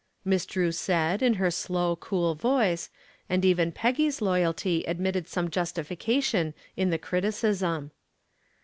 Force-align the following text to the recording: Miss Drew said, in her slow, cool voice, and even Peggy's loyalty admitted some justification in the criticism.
Miss 0.25 0.47
Drew 0.47 0.71
said, 0.71 1.21
in 1.21 1.35
her 1.35 1.51
slow, 1.51 1.95
cool 1.95 2.33
voice, 2.33 2.89
and 3.29 3.45
even 3.45 3.71
Peggy's 3.71 4.19
loyalty 4.19 4.83
admitted 4.87 5.27
some 5.27 5.47
justification 5.51 6.55
in 6.75 6.89
the 6.89 6.97
criticism. 6.97 7.91